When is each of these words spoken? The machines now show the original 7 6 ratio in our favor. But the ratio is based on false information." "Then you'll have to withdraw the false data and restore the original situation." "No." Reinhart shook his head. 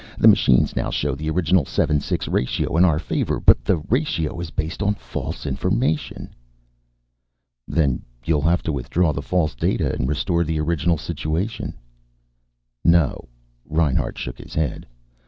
The 0.17 0.27
machines 0.27 0.75
now 0.75 0.89
show 0.89 1.13
the 1.13 1.29
original 1.29 1.63
7 1.63 1.99
6 1.99 2.27
ratio 2.27 2.75
in 2.75 2.83
our 2.83 2.97
favor. 2.97 3.39
But 3.39 3.63
the 3.63 3.77
ratio 3.77 4.39
is 4.39 4.49
based 4.49 4.81
on 4.81 4.95
false 4.95 5.45
information." 5.45 6.31
"Then 7.67 8.01
you'll 8.25 8.41
have 8.41 8.63
to 8.63 8.73
withdraw 8.73 9.13
the 9.13 9.21
false 9.21 9.53
data 9.53 9.93
and 9.93 10.09
restore 10.09 10.43
the 10.43 10.59
original 10.59 10.97
situation." 10.97 11.75
"No." 12.83 13.27
Reinhart 13.69 14.17
shook 14.17 14.39
his 14.39 14.55
head. 14.55 14.87